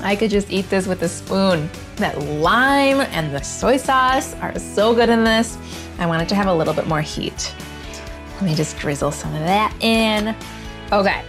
I 0.00 0.16
could 0.16 0.30
just 0.30 0.50
eat 0.50 0.70
this 0.70 0.86
with 0.86 1.02
a 1.02 1.08
spoon. 1.08 1.68
That 1.96 2.18
lime 2.18 3.00
and 3.12 3.34
the 3.34 3.42
soy 3.42 3.76
sauce 3.76 4.34
are 4.36 4.56
so 4.58 4.94
good 4.94 5.08
in 5.08 5.24
this. 5.24 5.58
I 5.98 6.06
want 6.06 6.22
it 6.22 6.28
to 6.28 6.34
have 6.34 6.46
a 6.46 6.54
little 6.54 6.74
bit 6.74 6.86
more 6.86 7.00
heat. 7.00 7.52
Let 8.34 8.44
me 8.44 8.54
just 8.54 8.78
drizzle 8.78 9.10
some 9.10 9.34
of 9.34 9.40
that 9.40 9.74
in. 9.80 10.36
Okay, 10.92 11.24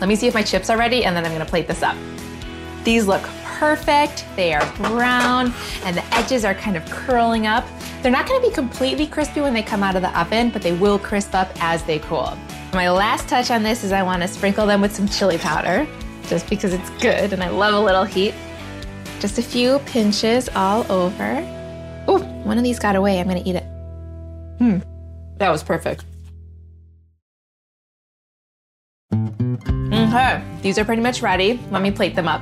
let 0.00 0.08
me 0.08 0.16
see 0.16 0.26
if 0.26 0.34
my 0.34 0.42
chips 0.42 0.70
are 0.70 0.78
ready 0.78 1.04
and 1.04 1.14
then 1.14 1.26
I'm 1.26 1.32
gonna 1.32 1.44
plate 1.44 1.68
this 1.68 1.82
up. 1.82 1.96
These 2.84 3.06
look 3.06 3.22
perfect. 3.44 4.24
They 4.36 4.54
are 4.54 4.72
brown 4.76 5.52
and 5.84 5.94
the 5.94 6.14
edges 6.14 6.46
are 6.46 6.54
kind 6.54 6.78
of 6.78 6.84
curling 6.86 7.46
up. 7.46 7.66
They're 8.00 8.10
not 8.10 8.26
gonna 8.26 8.40
be 8.40 8.50
completely 8.54 9.06
crispy 9.06 9.42
when 9.42 9.52
they 9.52 9.62
come 9.62 9.82
out 9.82 9.96
of 9.96 10.02
the 10.02 10.18
oven, 10.18 10.48
but 10.48 10.62
they 10.62 10.72
will 10.72 10.98
crisp 10.98 11.34
up 11.34 11.50
as 11.60 11.82
they 11.82 11.98
cool. 11.98 12.38
My 12.72 12.88
last 12.88 13.28
touch 13.28 13.50
on 13.50 13.62
this 13.62 13.84
is 13.84 13.92
I 13.92 14.02
wanna 14.02 14.26
sprinkle 14.26 14.66
them 14.66 14.80
with 14.80 14.96
some 14.96 15.06
chili 15.06 15.36
powder, 15.36 15.86
just 16.30 16.48
because 16.48 16.72
it's 16.72 16.88
good 17.02 17.32
and 17.32 17.42
I 17.42 17.50
love 17.50 17.74
a 17.74 17.80
little 17.80 18.04
heat. 18.04 18.34
Just 19.18 19.38
a 19.38 19.42
few 19.42 19.80
pinches 19.80 20.48
all 20.54 20.90
over. 20.90 21.44
Oh, 22.06 22.20
one 22.44 22.56
of 22.56 22.64
these 22.64 22.78
got 22.78 22.94
away. 22.94 23.18
I'm 23.18 23.26
gonna 23.26 23.42
eat 23.44 23.56
it. 23.56 23.64
Hmm, 24.58 24.78
that 25.38 25.50
was 25.50 25.62
perfect. 25.62 26.04
Okay, 29.12 30.42
these 30.62 30.78
are 30.78 30.84
pretty 30.84 31.02
much 31.02 31.20
ready. 31.20 31.60
Let 31.70 31.82
me 31.82 31.90
plate 31.90 32.14
them 32.14 32.28
up. 32.28 32.40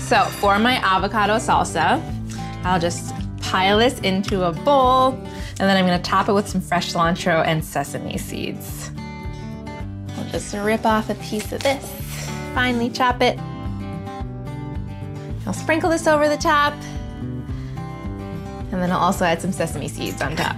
So 0.00 0.24
for 0.40 0.58
my 0.58 0.74
avocado 0.82 1.36
salsa, 1.36 2.02
I'll 2.64 2.80
just 2.80 3.14
pile 3.40 3.78
this 3.78 4.00
into 4.00 4.42
a 4.44 4.52
bowl 4.52 5.12
and 5.12 5.58
then 5.58 5.76
I'm 5.76 5.86
gonna 5.86 6.02
top 6.02 6.28
it 6.28 6.32
with 6.32 6.48
some 6.48 6.60
fresh 6.60 6.92
cilantro 6.92 7.46
and 7.46 7.64
sesame 7.64 8.18
seeds. 8.18 8.90
Just 10.30 10.54
rip 10.54 10.86
off 10.86 11.10
a 11.10 11.14
piece 11.16 11.52
of 11.52 11.62
this, 11.62 11.84
finely 12.54 12.88
chop 12.88 13.20
it. 13.20 13.38
I'll 15.46 15.52
sprinkle 15.52 15.90
this 15.90 16.06
over 16.06 16.28
the 16.28 16.36
top. 16.36 16.72
And 18.72 18.80
then 18.80 18.92
I'll 18.92 19.00
also 19.00 19.24
add 19.24 19.42
some 19.42 19.50
sesame 19.50 19.88
seeds 19.88 20.22
on 20.22 20.36
top. 20.36 20.56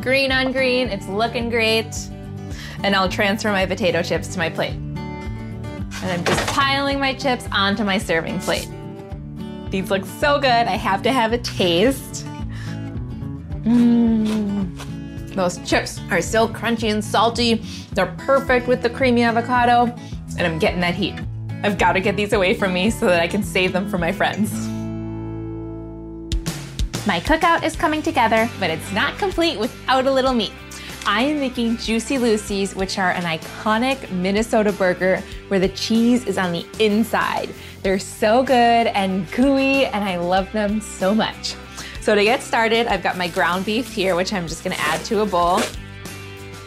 Green 0.00 0.30
on 0.30 0.52
green, 0.52 0.88
it's 0.88 1.08
looking 1.08 1.50
great. 1.50 1.92
And 2.84 2.94
I'll 2.94 3.08
transfer 3.08 3.50
my 3.50 3.66
potato 3.66 4.02
chips 4.02 4.28
to 4.28 4.38
my 4.38 4.48
plate. 4.48 4.74
And 4.74 6.04
I'm 6.04 6.24
just 6.24 6.46
piling 6.46 7.00
my 7.00 7.12
chips 7.14 7.46
onto 7.50 7.82
my 7.82 7.98
serving 7.98 8.38
plate. 8.40 8.68
These 9.70 9.90
look 9.90 10.04
so 10.04 10.38
good, 10.38 10.46
I 10.46 10.76
have 10.76 11.02
to 11.02 11.12
have 11.12 11.32
a 11.32 11.38
taste. 11.38 12.24
Mmm. 13.64 14.19
Those 15.40 15.56
chips 15.66 15.98
are 16.10 16.20
so 16.20 16.46
crunchy 16.46 16.92
and 16.92 17.02
salty. 17.02 17.64
They're 17.94 18.14
perfect 18.18 18.68
with 18.68 18.82
the 18.82 18.90
creamy 18.90 19.22
avocado, 19.22 19.84
and 20.36 20.46
I'm 20.46 20.58
getting 20.58 20.80
that 20.80 20.94
heat. 20.94 21.14
I've 21.62 21.78
got 21.78 21.92
to 21.92 22.00
get 22.00 22.14
these 22.14 22.34
away 22.34 22.52
from 22.52 22.74
me 22.74 22.90
so 22.90 23.06
that 23.06 23.22
I 23.22 23.26
can 23.26 23.42
save 23.42 23.72
them 23.72 23.88
for 23.88 23.96
my 23.96 24.12
friends. 24.12 24.52
My 27.06 27.20
cookout 27.20 27.62
is 27.62 27.74
coming 27.74 28.02
together, 28.02 28.50
but 28.60 28.68
it's 28.68 28.92
not 28.92 29.16
complete 29.16 29.58
without 29.58 30.06
a 30.06 30.12
little 30.12 30.34
meat. 30.34 30.52
I 31.06 31.22
am 31.22 31.40
making 31.40 31.78
Juicy 31.78 32.18
Lucy's, 32.18 32.74
which 32.74 32.98
are 32.98 33.12
an 33.12 33.22
iconic 33.22 34.10
Minnesota 34.10 34.72
burger 34.72 35.22
where 35.48 35.58
the 35.58 35.70
cheese 35.70 36.26
is 36.26 36.36
on 36.36 36.52
the 36.52 36.66
inside. 36.80 37.48
They're 37.82 37.98
so 37.98 38.42
good 38.42 38.88
and 38.88 39.26
gooey, 39.32 39.86
and 39.86 40.04
I 40.04 40.18
love 40.18 40.52
them 40.52 40.82
so 40.82 41.14
much. 41.14 41.54
So 42.00 42.14
to 42.14 42.24
get 42.24 42.42
started, 42.42 42.86
I've 42.86 43.02
got 43.02 43.18
my 43.18 43.28
ground 43.28 43.66
beef 43.66 43.92
here, 43.92 44.16
which 44.16 44.32
I'm 44.32 44.48
just 44.48 44.64
gonna 44.64 44.76
add 44.78 45.04
to 45.04 45.20
a 45.20 45.26
bowl. 45.26 45.60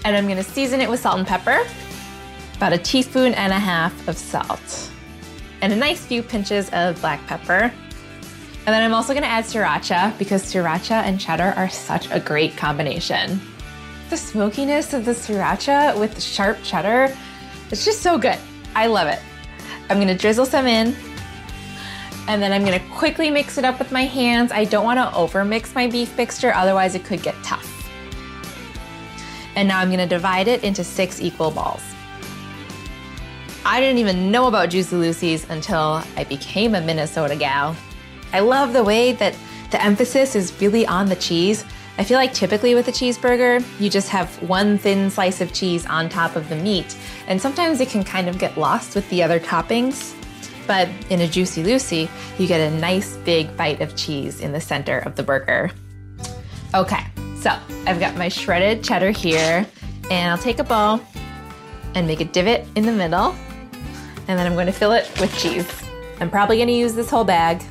And 0.05 0.15
I'm 0.15 0.27
gonna 0.27 0.43
season 0.43 0.79
it 0.79 0.89
with 0.89 0.99
salt 0.99 1.17
and 1.17 1.27
pepper, 1.27 1.65
about 2.55 2.71
a 2.71 2.77
teaspoon 2.77 3.33
and 3.33 3.51
a 3.51 3.59
half 3.59 4.07
of 4.07 4.17
salt, 4.17 4.91
and 5.61 5.73
a 5.73 5.75
nice 5.75 6.05
few 6.05 6.21
pinches 6.21 6.69
of 6.69 6.99
black 7.01 7.25
pepper. 7.25 7.73
And 8.65 8.73
then 8.73 8.83
I'm 8.83 8.93
also 8.93 9.13
gonna 9.13 9.25
add 9.25 9.45
sriracha 9.45 10.17
because 10.19 10.43
sriracha 10.43 11.03
and 11.03 11.19
cheddar 11.19 11.53
are 11.57 11.69
such 11.69 12.09
a 12.11 12.19
great 12.19 12.55
combination. 12.55 13.41
The 14.09 14.17
smokiness 14.17 14.93
of 14.93 15.03
the 15.03 15.11
sriracha 15.11 15.99
with 15.99 16.13
the 16.13 16.21
sharp 16.21 16.59
cheddar, 16.63 17.13
it's 17.71 17.83
just 17.83 18.01
so 18.01 18.19
good. 18.19 18.37
I 18.75 18.87
love 18.87 19.07
it. 19.07 19.19
I'm 19.89 19.99
gonna 19.99 20.17
drizzle 20.17 20.45
some 20.45 20.67
in 20.67 20.95
and 22.27 22.42
then 22.42 22.51
I'm 22.51 22.63
gonna 22.63 22.80
quickly 22.92 23.30
mix 23.30 23.58
it 23.58 23.65
up 23.65 23.80
with 23.80 23.92
my 23.92 24.03
hands. 24.03 24.51
I 24.51 24.65
don't 24.65 24.84
wanna 24.84 25.12
over 25.15 25.44
mix 25.44 25.75
my 25.75 25.88
beef 25.88 26.15
mixture, 26.18 26.53
otherwise 26.53 26.96
it 26.96 27.03
could 27.03 27.22
get 27.22 27.36
tough. 27.44 27.70
And 29.56 29.68
now 29.68 29.80
I'm 29.80 29.89
gonna 29.89 30.08
divide 30.08 30.48
it 30.48 30.63
into 30.63 30.84
six 30.84 31.22
equal 31.22 31.51
balls. 31.51 31.84
I 33.65 33.80
didn't 33.80 34.00
even 34.00 34.32
know 34.32 34.48
about 34.48 34.70
Juicy 34.70 34.96
Lucy's 34.96 35.50
until 35.50 36.03
I 36.18 36.25
became 36.25 36.75
a 36.75 36.82
Minnesota 36.82 37.36
gal. 37.36 37.75
I 38.34 38.39
love 38.39 38.74
the 38.74 38.84
way 38.84 39.13
that 39.13 39.36
the 39.72 39.82
emphasis 39.82 40.36
is 40.36 40.60
really 40.60 40.86
on 40.86 41.08
the 41.08 41.15
cheese. 41.15 41.63
I 41.98 42.03
feel 42.03 42.18
like 42.18 42.34
typically 42.34 42.74
with 42.74 42.88
a 42.88 42.92
cheeseburger, 42.92 43.63
you 43.80 43.89
just 43.89 44.10
have 44.10 44.30
one 44.42 44.77
thin 44.77 45.10
slice 45.10 45.42
of 45.42 45.53
cheese 45.53 45.86
on 45.86 46.10
top 46.10 46.36
of 46.36 46.50
the 46.50 46.56
meat, 46.56 46.98
and 47.27 47.39
sometimes 47.39 47.80
it 47.80 47.89
can 47.89 48.03
kind 48.03 48.27
of 48.27 48.39
get 48.39 48.58
lost 48.58 48.96
with 48.96 49.08
the 49.10 49.22
other 49.22 49.39
toppings. 49.39 50.13
But 50.65 50.89
in 51.10 51.22
a 51.22 51.27
Juicy 51.27 51.63
Lucy, 51.63 52.10
you 52.38 52.48
get 52.48 52.62
a 52.62 52.75
nice 52.77 53.17
big 53.17 53.55
bite 53.58 53.82
of 53.82 53.96
cheese 53.96 54.39
in 54.39 54.51
the 54.51 54.62
center 54.62 55.00
of 55.00 55.15
the 55.15 55.24
burger. 55.24 55.72
Okay, 56.74 57.03
so 57.39 57.51
I've 57.86 58.00
got 58.00 58.15
my 58.15 58.29
shredded 58.29 58.84
cheddar 58.84 59.12
here, 59.12 59.65
and 60.10 60.32
I'll 60.32 60.38
take 60.38 60.60
a 60.60 60.63
bowl 60.63 61.01
and 61.96 62.08
make 62.08 62.22
a 62.22 62.25
divot 62.25 62.65
in 62.75 62.86
the 62.86 62.91
middle, 62.91 63.36
and 64.27 64.39
then 64.39 64.48
I'm 64.48 64.53
going 64.53 64.67
to 64.67 64.72
fill 64.72 64.93
it 64.93 65.08
with 65.20 65.38
cheese. 65.38 65.70
I'm 66.20 66.29
probably 66.29 66.58
going 66.58 66.70
to 66.70 66.74
use 66.74 66.93
this 66.96 67.10
whole 67.10 67.25
bag, 67.25 67.62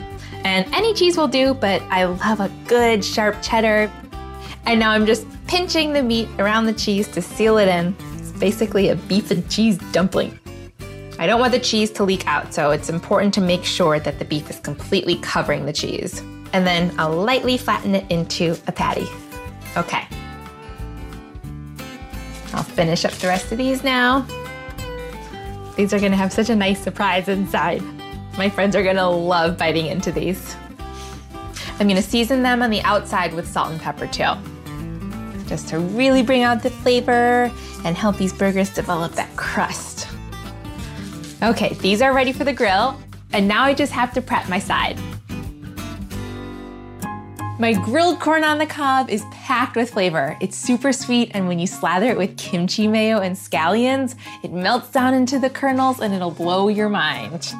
and 0.44 0.66
any 0.74 0.92
cheese 0.92 1.16
will 1.16 1.28
do, 1.28 1.54
but 1.54 1.80
I 1.82 2.04
love 2.04 2.40
a 2.40 2.50
good 2.66 3.04
sharp 3.04 3.36
cheddar. 3.42 3.90
And 4.66 4.78
now 4.78 4.90
I'm 4.90 5.06
just 5.06 5.26
pinching 5.48 5.92
the 5.92 6.02
meat 6.02 6.28
around 6.38 6.66
the 6.66 6.72
cheese 6.72 7.08
to 7.08 7.22
seal 7.22 7.58
it 7.58 7.68
in. 7.68 7.96
It's 8.18 8.30
basically 8.32 8.90
a 8.90 8.96
beef 8.96 9.30
and 9.30 9.48
cheese 9.50 9.78
dumpling. 9.90 10.38
I 11.22 11.26
don't 11.26 11.38
want 11.38 11.52
the 11.52 11.60
cheese 11.60 11.92
to 11.92 12.02
leak 12.02 12.26
out, 12.26 12.52
so 12.52 12.72
it's 12.72 12.88
important 12.88 13.32
to 13.34 13.40
make 13.40 13.62
sure 13.62 14.00
that 14.00 14.18
the 14.18 14.24
beef 14.24 14.50
is 14.50 14.58
completely 14.58 15.14
covering 15.18 15.66
the 15.66 15.72
cheese. 15.72 16.18
And 16.52 16.66
then 16.66 16.92
I'll 16.98 17.14
lightly 17.14 17.56
flatten 17.56 17.94
it 17.94 18.10
into 18.10 18.56
a 18.66 18.72
patty. 18.72 19.06
Okay. 19.76 20.04
I'll 22.52 22.64
finish 22.64 23.04
up 23.04 23.12
the 23.12 23.28
rest 23.28 23.52
of 23.52 23.58
these 23.58 23.84
now. 23.84 24.26
These 25.76 25.94
are 25.94 26.00
gonna 26.00 26.16
have 26.16 26.32
such 26.32 26.50
a 26.50 26.56
nice 26.56 26.82
surprise 26.82 27.28
inside. 27.28 27.84
My 28.36 28.50
friends 28.50 28.74
are 28.74 28.82
gonna 28.82 29.08
love 29.08 29.56
biting 29.56 29.86
into 29.86 30.10
these. 30.10 30.56
I'm 31.78 31.86
gonna 31.86 32.02
season 32.02 32.42
them 32.42 32.62
on 32.62 32.70
the 32.70 32.82
outside 32.82 33.32
with 33.32 33.46
salt 33.46 33.70
and 33.70 33.80
pepper 33.80 34.08
too. 34.08 34.32
Just 35.46 35.68
to 35.68 35.78
really 35.78 36.24
bring 36.24 36.42
out 36.42 36.64
the 36.64 36.70
flavor 36.70 37.48
and 37.84 37.96
help 37.96 38.16
these 38.16 38.32
burgers 38.32 38.70
develop 38.70 39.12
that 39.12 39.36
crust. 39.36 39.91
Okay, 41.42 41.74
these 41.80 42.00
are 42.00 42.14
ready 42.14 42.32
for 42.32 42.44
the 42.44 42.52
grill, 42.52 42.96
and 43.32 43.48
now 43.48 43.64
I 43.64 43.74
just 43.74 43.90
have 43.90 44.14
to 44.14 44.22
prep 44.22 44.48
my 44.48 44.60
side. 44.60 44.96
My 47.58 47.72
grilled 47.72 48.20
corn 48.20 48.44
on 48.44 48.58
the 48.58 48.66
cob 48.66 49.10
is 49.10 49.24
packed 49.32 49.74
with 49.74 49.90
flavor. 49.90 50.36
It's 50.40 50.56
super 50.56 50.92
sweet, 50.92 51.32
and 51.34 51.48
when 51.48 51.58
you 51.58 51.66
slather 51.66 52.10
it 52.10 52.16
with 52.16 52.36
kimchi 52.36 52.86
mayo 52.86 53.18
and 53.18 53.34
scallions, 53.34 54.14
it 54.44 54.52
melts 54.52 54.92
down 54.92 55.14
into 55.14 55.40
the 55.40 55.50
kernels 55.50 55.98
and 55.98 56.14
it'll 56.14 56.30
blow 56.30 56.68
your 56.68 56.88
mind. 56.88 57.52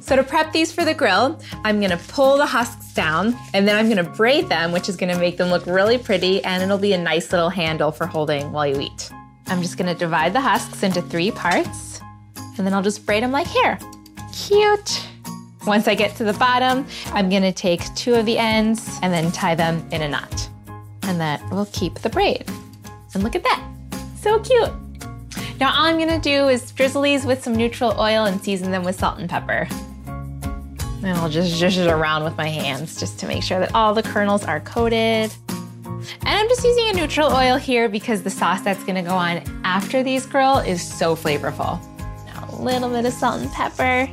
So 0.00 0.16
to 0.16 0.24
prep 0.24 0.52
these 0.52 0.72
for 0.72 0.84
the 0.84 0.92
grill, 0.92 1.40
I'm 1.62 1.80
gonna 1.80 2.00
pull 2.08 2.38
the 2.38 2.46
husks 2.46 2.92
down 2.92 3.36
and 3.54 3.68
then 3.68 3.76
I'm 3.76 3.88
gonna 3.88 4.02
braid 4.02 4.48
them, 4.48 4.72
which 4.72 4.88
is 4.88 4.96
gonna 4.96 5.18
make 5.18 5.36
them 5.36 5.50
look 5.50 5.64
really 5.64 5.96
pretty 5.96 6.42
and 6.42 6.60
it'll 6.60 6.76
be 6.76 6.92
a 6.92 6.98
nice 6.98 7.30
little 7.30 7.50
handle 7.50 7.92
for 7.92 8.06
holding 8.06 8.50
while 8.50 8.66
you 8.66 8.80
eat. 8.80 9.12
I'm 9.46 9.62
just 9.62 9.76
gonna 9.76 9.94
divide 9.94 10.32
the 10.32 10.40
husks 10.40 10.82
into 10.82 11.00
three 11.02 11.30
parts 11.30 11.89
and 12.60 12.66
then 12.66 12.74
I'll 12.74 12.82
just 12.82 13.06
braid 13.06 13.22
them 13.22 13.32
like 13.32 13.46
hair. 13.46 13.78
Cute. 14.34 15.06
Once 15.66 15.88
I 15.88 15.94
get 15.94 16.14
to 16.16 16.24
the 16.24 16.34
bottom, 16.34 16.86
I'm 17.06 17.30
gonna 17.30 17.54
take 17.54 17.82
two 17.94 18.14
of 18.14 18.26
the 18.26 18.36
ends 18.36 18.98
and 19.00 19.10
then 19.10 19.32
tie 19.32 19.54
them 19.54 19.82
in 19.92 20.02
a 20.02 20.08
knot. 20.10 20.46
And 21.04 21.18
that 21.18 21.40
will 21.50 21.66
keep 21.72 21.94
the 22.00 22.10
braid. 22.10 22.44
And 23.14 23.22
look 23.22 23.34
at 23.34 23.42
that, 23.44 23.66
so 24.20 24.40
cute. 24.40 24.70
Now 25.58 25.70
all 25.70 25.86
I'm 25.86 25.98
gonna 25.98 26.20
do 26.20 26.48
is 26.48 26.70
drizzle 26.72 27.00
these 27.00 27.24
with 27.24 27.42
some 27.42 27.56
neutral 27.56 27.98
oil 27.98 28.26
and 28.26 28.42
season 28.42 28.70
them 28.70 28.84
with 28.84 29.00
salt 29.00 29.18
and 29.18 29.28
pepper. 29.30 29.66
And 30.06 31.16
I'll 31.16 31.30
just 31.30 31.58
zhuzh 31.58 31.78
it 31.78 31.90
around 31.90 32.24
with 32.24 32.36
my 32.36 32.48
hands 32.48 33.00
just 33.00 33.18
to 33.20 33.26
make 33.26 33.42
sure 33.42 33.58
that 33.58 33.74
all 33.74 33.94
the 33.94 34.02
kernels 34.02 34.44
are 34.44 34.60
coated. 34.60 35.32
And 35.46 36.28
I'm 36.28 36.46
just 36.46 36.62
using 36.62 36.90
a 36.90 36.92
neutral 36.92 37.32
oil 37.32 37.56
here 37.56 37.88
because 37.88 38.22
the 38.22 38.28
sauce 38.28 38.60
that's 38.60 38.84
gonna 38.84 39.02
go 39.02 39.14
on 39.14 39.42
after 39.64 40.02
these 40.02 40.26
grill 40.26 40.58
is 40.58 40.86
so 40.86 41.16
flavorful. 41.16 41.82
Little 42.60 42.90
bit 42.90 43.06
of 43.06 43.12
salt 43.14 43.40
and 43.40 43.50
pepper. 43.52 44.06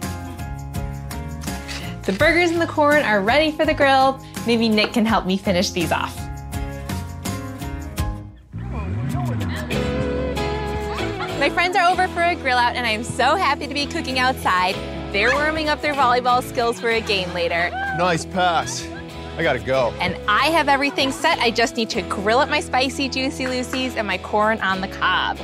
The 2.04 2.14
burgers 2.14 2.50
and 2.50 2.62
the 2.62 2.68
corn 2.68 3.04
are 3.04 3.22
ready 3.22 3.52
for 3.52 3.66
the 3.66 3.74
grill. 3.74 4.24
Maybe 4.46 4.70
Nick 4.70 4.94
can 4.94 5.06
help 5.06 5.26
me 5.26 5.36
finish 5.36 5.72
these 5.72 5.92
off. 5.92 6.16
My 11.38 11.50
friends 11.50 11.76
are 11.76 11.90
over 11.90 12.08
for 12.08 12.24
a 12.24 12.36
grill 12.36 12.58
out, 12.58 12.78
and 12.78 12.86
I 12.86 12.92
am 12.92 13.04
so 13.04 13.36
happy 13.36 13.68
to 13.68 13.74
be 13.74 13.86
cooking 13.86 14.18
outside. 14.18 14.76
They're 15.12 15.34
warming 15.34 15.68
up 15.68 15.82
their 15.82 15.94
volleyball 15.94 16.42
skills 16.42 16.80
for 16.80 16.90
a 16.90 17.02
game 17.02 17.32
later. 17.34 17.70
Nice 17.98 18.26
pass. 18.26 18.88
I 19.36 19.44
gotta 19.44 19.60
go. 19.60 19.94
And 20.00 20.18
I 20.30 20.48
have 20.52 20.70
everything 20.70 21.12
set. 21.12 21.38
I 21.40 21.52
just 21.52 21.76
need 21.76 21.90
to 21.90 22.02
grill 22.04 22.40
up 22.40 22.50
my 22.50 22.62
spicy, 22.62 23.10
juicy 23.10 23.48
Lucy's 23.48 23.98
and 23.98 24.08
my 24.08 24.18
corn 24.18 24.62
on 24.62 24.80
the 24.80 24.88
cob. 24.88 25.38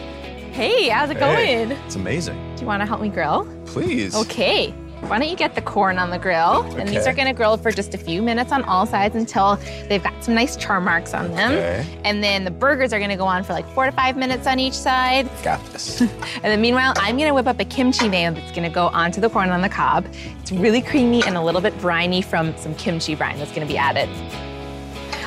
Hey, 0.54 0.88
how's 0.90 1.10
it 1.10 1.18
Hey, 1.18 1.66
going? 1.66 1.72
it's 1.86 1.96
amazing. 1.96 2.38
Do 2.56 2.62
you 2.62 2.68
want 2.68 2.82
to 2.82 2.86
help 2.86 3.02
me 3.02 3.10
grill? 3.10 3.48
Please. 3.66 4.16
Okay. 4.16 4.70
Why 5.08 5.20
don't 5.20 5.28
you 5.28 5.36
get 5.36 5.54
the 5.56 5.62
corn 5.62 5.98
on 5.98 6.12
the 6.12 6.18
grill? 6.20 6.64
Okay. 6.66 6.80
And 6.80 6.88
these 6.88 7.06
are 7.08 7.14
gonna 7.14 7.34
grill 7.34 7.58
for 7.58 7.72
just 7.72 7.94
a 7.94 7.98
few 7.98 8.22
minutes 8.22 8.54
on 8.54 8.64
all 8.64 8.86
sides 8.86 9.16
until 9.16 9.58
they've 9.90 10.02
got 10.02 10.14
some 10.24 10.34
nice 10.34 10.56
char 10.56 10.80
marks 10.80 11.14
on 11.14 11.32
them. 11.32 11.52
Okay. 11.52 11.86
And 12.06 12.24
then 12.24 12.46
the 12.46 12.52
burgers 12.52 12.94
are 12.94 13.00
gonna 13.02 13.18
go 13.18 13.26
on 13.26 13.44
for 13.44 13.52
like 13.52 13.68
four 13.74 13.86
to 13.86 13.92
five 13.92 14.16
minutes 14.16 14.48
on 14.48 14.60
each 14.60 14.74
side. 14.76 15.28
Got 15.44 15.60
this. 15.74 16.02
And 16.36 16.44
then 16.46 16.62
meanwhile, 16.62 16.94
I'm 16.98 17.18
gonna 17.18 17.34
whip 17.34 17.48
up 17.48 17.60
a 17.60 17.66
kimchi 17.66 18.08
mayo 18.08 18.32
that's 18.32 18.52
gonna 18.54 18.70
go 18.70 18.88
onto 18.88 19.20
the 19.20 19.30
corn 19.30 19.50
on 19.50 19.62
the 19.62 19.68
cob. 19.70 20.06
It's 20.40 20.52
really 20.54 20.82
creamy 20.82 21.22
and 21.24 21.36
a 21.36 21.42
little 21.44 21.62
bit 21.62 21.78
briny 21.82 22.22
from 22.22 22.56
some 22.58 22.74
kimchi 22.76 23.16
brine 23.16 23.38
that's 23.40 23.52
gonna 23.52 23.66
be 23.66 23.78
added. 23.78 24.08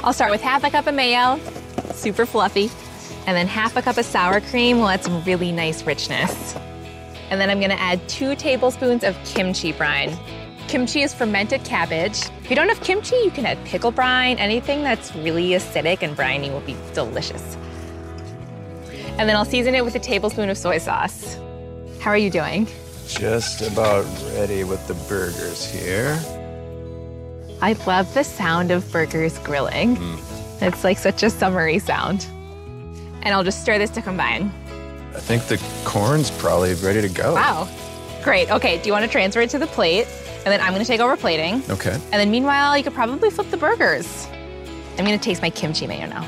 I'll 0.04 0.12
start 0.14 0.30
with 0.30 0.40
half 0.40 0.64
a 0.64 0.70
cup 0.70 0.86
of 0.86 0.94
mayo, 0.94 1.38
super 1.92 2.24
fluffy, 2.24 2.70
and 3.26 3.36
then 3.36 3.46
half 3.46 3.76
a 3.76 3.82
cup 3.82 3.98
of 3.98 4.04
sour 4.04 4.40
cream 4.40 4.78
will 4.78 4.88
add 4.88 5.02
some 5.02 5.22
really 5.24 5.52
nice 5.52 5.84
richness. 5.84 6.56
And 7.30 7.40
then 7.40 7.50
I'm 7.50 7.60
gonna 7.60 7.74
add 7.74 8.06
two 8.08 8.36
tablespoons 8.36 9.04
of 9.04 9.16
kimchi 9.24 9.72
brine. 9.72 10.16
Kimchi 10.68 11.02
is 11.02 11.14
fermented 11.14 11.64
cabbage. 11.64 12.22
If 12.42 12.50
you 12.50 12.56
don't 12.56 12.68
have 12.68 12.80
kimchi, 12.80 13.16
you 13.16 13.30
can 13.30 13.46
add 13.46 13.58
pickle 13.64 13.90
brine. 13.90 14.38
Anything 14.38 14.82
that's 14.82 15.14
really 15.16 15.50
acidic 15.50 16.02
and 16.02 16.16
briny 16.16 16.50
will 16.50 16.60
be 16.60 16.76
delicious. 16.92 17.56
And 19.18 19.28
then 19.28 19.36
I'll 19.36 19.44
season 19.44 19.74
it 19.74 19.84
with 19.84 19.94
a 19.94 20.00
tablespoon 20.00 20.50
of 20.50 20.58
soy 20.58 20.78
sauce. 20.78 21.36
How 22.00 22.10
are 22.10 22.18
you 22.18 22.30
doing? 22.30 22.68
Just 23.08 23.62
about 23.62 24.04
ready 24.34 24.64
with 24.64 24.86
the 24.88 24.94
burgers 25.08 25.64
here. 25.64 26.18
I 27.62 27.72
love 27.86 28.12
the 28.14 28.24
sound 28.24 28.70
of 28.70 28.90
burgers 28.92 29.38
grilling. 29.38 29.96
Mm. 29.96 30.62
It's 30.62 30.84
like 30.84 30.98
such 30.98 31.22
a 31.22 31.30
summery 31.30 31.78
sound. 31.78 32.26
And 33.26 33.34
I'll 33.34 33.42
just 33.42 33.60
stir 33.60 33.76
this 33.76 33.90
to 33.90 34.02
combine. 34.02 34.52
I 35.12 35.18
think 35.18 35.46
the 35.46 35.60
corn's 35.84 36.30
probably 36.30 36.74
ready 36.74 37.02
to 37.02 37.08
go. 37.08 37.34
Wow. 37.34 37.68
Great. 38.22 38.48
Okay, 38.52 38.78
do 38.80 38.86
you 38.86 38.92
want 38.92 39.04
to 39.04 39.10
transfer 39.10 39.40
it 39.40 39.50
to 39.50 39.58
the 39.58 39.66
plate? 39.66 40.06
And 40.44 40.46
then 40.46 40.60
I'm 40.60 40.70
going 40.72 40.80
to 40.80 40.86
take 40.86 41.00
over 41.00 41.16
plating. 41.16 41.60
Okay. 41.68 41.90
And 41.90 42.12
then 42.12 42.30
meanwhile, 42.30 42.76
you 42.78 42.84
could 42.84 42.94
probably 42.94 43.30
flip 43.30 43.50
the 43.50 43.56
burgers. 43.56 44.28
I'm 44.96 45.04
going 45.04 45.18
to 45.18 45.24
taste 45.24 45.42
my 45.42 45.50
kimchi 45.50 45.88
mayo 45.88 46.06
now. 46.06 46.22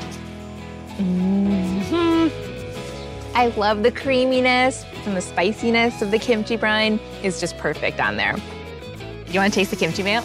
hmm 0.97 2.27
I 3.33 3.47
love 3.55 3.81
the 3.81 3.91
creaminess 3.91 4.83
and 5.05 5.15
the 5.15 5.21
spiciness 5.21 6.01
of 6.01 6.11
the 6.11 6.19
kimchi 6.19 6.57
brine 6.57 6.99
is 7.23 7.39
just 7.39 7.57
perfect 7.57 8.01
on 8.01 8.17
there. 8.17 8.35
You 9.27 9.39
want 9.39 9.53
to 9.53 9.57
taste 9.57 9.71
the 9.71 9.77
kimchi 9.77 10.03
mayo? 10.03 10.21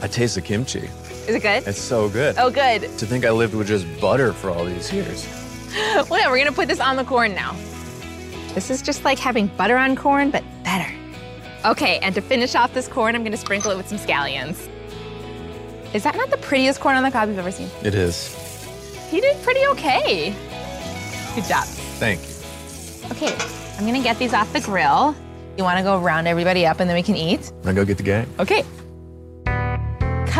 I 0.00 0.06
taste 0.08 0.36
the 0.36 0.40
kimchi. 0.40 0.88
Is 1.28 1.34
it 1.34 1.42
good? 1.42 1.68
It's 1.68 1.78
so 1.78 2.08
good. 2.08 2.36
Oh, 2.38 2.48
good. 2.50 2.82
To 2.84 3.04
think 3.04 3.26
I 3.26 3.30
lived 3.32 3.54
with 3.54 3.68
just 3.68 3.86
butter 4.00 4.32
for 4.32 4.48
all 4.48 4.64
these 4.64 4.90
years. 4.90 5.28
Well, 6.10 6.18
yeah, 6.18 6.30
we're 6.30 6.38
gonna 6.38 6.52
put 6.52 6.68
this 6.68 6.80
on 6.80 6.96
the 6.96 7.04
corn 7.04 7.34
now. 7.34 7.54
This 8.54 8.70
is 8.70 8.82
just 8.82 9.04
like 9.04 9.18
having 9.18 9.46
butter 9.46 9.76
on 9.76 9.94
corn, 9.96 10.30
but 10.30 10.42
better. 10.64 10.92
Okay, 11.64 11.98
and 11.98 12.14
to 12.14 12.20
finish 12.20 12.54
off 12.54 12.74
this 12.74 12.88
corn, 12.88 13.14
I'm 13.14 13.22
gonna 13.22 13.36
sprinkle 13.36 13.70
it 13.70 13.76
with 13.76 13.88
some 13.88 13.98
scallions. 13.98 14.68
Is 15.94 16.02
that 16.04 16.16
not 16.16 16.30
the 16.30 16.38
prettiest 16.38 16.80
corn 16.80 16.96
on 16.96 17.02
the 17.02 17.10
cob 17.10 17.28
you've 17.28 17.38
ever 17.38 17.50
seen? 17.52 17.68
It 17.84 17.94
is. 17.94 18.34
He 19.10 19.20
did 19.20 19.40
pretty 19.42 19.66
okay. 19.68 20.34
Good 21.34 21.44
job. 21.44 21.64
Thank 21.98 22.20
you. 22.20 23.06
Okay, 23.12 23.36
I'm 23.78 23.86
gonna 23.86 24.02
get 24.02 24.18
these 24.18 24.34
off 24.34 24.52
the 24.52 24.60
grill. 24.60 25.14
You 25.56 25.64
wanna 25.64 25.82
go 25.82 25.98
round 25.98 26.26
everybody 26.26 26.66
up 26.66 26.80
and 26.80 26.88
then 26.88 26.96
we 26.96 27.02
can 27.02 27.16
eat? 27.16 27.52
Wanna 27.64 27.74
go 27.74 27.84
get 27.84 27.96
the 27.96 28.02
gang? 28.02 28.26
Okay. 28.38 28.64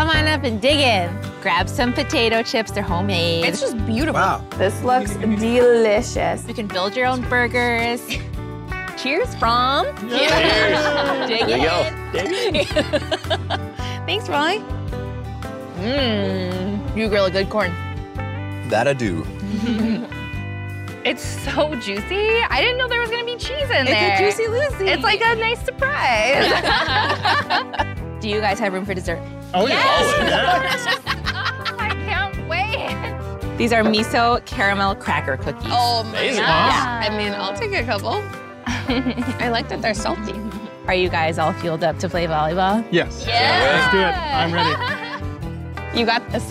Come 0.00 0.08
on 0.08 0.26
up 0.28 0.44
and 0.44 0.58
dig 0.62 0.78
in. 0.78 1.14
Grab 1.42 1.68
some 1.68 1.92
potato 1.92 2.42
chips, 2.42 2.70
they're 2.70 2.82
homemade. 2.82 3.44
It's 3.44 3.60
just 3.60 3.76
beautiful. 3.84 4.14
Wow. 4.14 4.42
This 4.56 4.82
looks 4.82 5.14
delicious. 5.16 6.48
You 6.48 6.54
can 6.54 6.66
build 6.66 6.96
your 6.96 7.04
own 7.04 7.20
burgers. 7.28 8.00
Cheers 8.96 9.34
from. 9.34 9.84
Yeah. 10.08 11.26
Dig 11.26 11.44
There 11.44 11.58
you 12.32 12.60
in. 12.60 12.64
Thanks, 14.06 14.26
Roy. 14.30 14.56
Mmm. 15.76 16.96
You 16.96 17.10
grill 17.10 17.26
a 17.26 17.30
good 17.30 17.50
corn. 17.50 17.70
That 18.70 18.88
I 18.88 18.94
do. 18.94 19.26
It's 21.04 21.24
so 21.24 21.74
juicy. 21.74 22.40
I 22.50 22.60
didn't 22.60 22.78
know 22.78 22.88
there 22.88 23.00
was 23.00 23.10
gonna 23.10 23.24
be 23.24 23.36
cheese 23.36 23.68
in 23.70 23.86
It's 23.86 23.90
there. 23.90 24.16
a 24.16 24.18
juicy 24.18 24.48
Lucy. 24.48 24.86
It's 24.86 25.02
like 25.02 25.20
a 25.22 25.34
nice 25.34 25.62
surprise. 25.62 26.46
Do 28.20 28.28
you 28.28 28.40
guys 28.40 28.58
have 28.58 28.74
room 28.74 28.84
for 28.84 28.92
dessert? 28.92 29.18
Oh, 29.52 29.66
yeah. 29.66 29.82
Oh, 29.84 31.06
I 31.78 31.90
can't 32.04 32.48
wait. 32.48 33.58
These 33.58 33.72
are 33.72 33.82
miso 33.82 34.44
caramel 34.46 34.94
cracker 34.94 35.36
cookies. 35.36 35.70
Oh 35.70 36.02
my 36.04 36.10
Amazing. 36.20 36.42
god. 36.44 37.04
I 37.04 37.16
mean, 37.16 37.32
I'll 37.32 37.54
take 37.56 37.72
a 37.72 37.84
couple. 37.84 38.22
I 38.66 39.48
like 39.50 39.68
that 39.68 39.82
they're 39.82 39.94
salty. 39.94 40.34
Are 40.86 40.94
you 40.94 41.08
guys 41.08 41.38
all 41.38 41.52
fueled 41.54 41.84
up 41.84 41.98
to 41.98 42.08
play 42.08 42.26
volleyball? 42.26 42.84
Yes. 42.90 43.24
Yeah. 43.26 43.60
Let's 43.80 43.92
do 43.92 43.98
it. 44.00 44.14
I'm 44.14 44.52
ready. 44.52 44.96
You 45.92 46.06
got 46.06 46.22
this. 46.30 46.44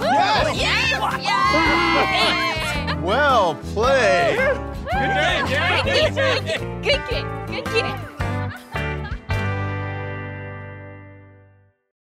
Yes. 0.00 0.60
Yes! 0.60 1.20
Yes! 1.20 3.02
Well 3.02 3.56
played. 3.74 4.36
Good 4.92 5.10
game. 5.16 5.46
Good 5.84 6.14
game, 6.14 6.82
Good 6.82 7.02
game. 7.10 7.46
Good 7.46 7.64
game. 7.74 8.15